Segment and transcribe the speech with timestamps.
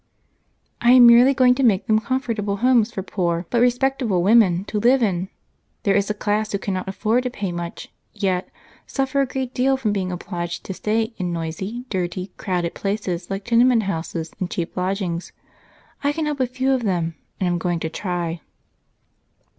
[0.81, 4.79] "I am merely going to make them comfortable homes for poor but respectable women to
[4.79, 5.29] live in.
[5.83, 8.49] There is a class who cannot afford to pay much, yet
[8.87, 13.45] suffer a great deal from being obliged to stay in noisy, dirty, crowded places like
[13.45, 15.33] tenement houses and cheap lodgings.
[16.03, 18.41] I can help a few of them and I'm going to try."